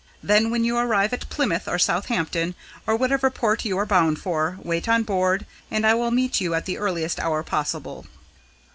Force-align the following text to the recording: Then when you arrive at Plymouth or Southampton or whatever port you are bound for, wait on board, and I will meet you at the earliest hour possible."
Then 0.23 0.49
when 0.49 0.63
you 0.65 0.77
arrive 0.79 1.13
at 1.13 1.29
Plymouth 1.29 1.67
or 1.67 1.77
Southampton 1.77 2.55
or 2.87 2.95
whatever 2.95 3.29
port 3.29 3.65
you 3.65 3.77
are 3.77 3.85
bound 3.85 4.17
for, 4.17 4.57
wait 4.63 4.89
on 4.89 5.03
board, 5.03 5.45
and 5.69 5.85
I 5.85 5.93
will 5.93 6.09
meet 6.09 6.41
you 6.41 6.55
at 6.55 6.65
the 6.65 6.79
earliest 6.79 7.19
hour 7.19 7.43
possible." 7.43 8.07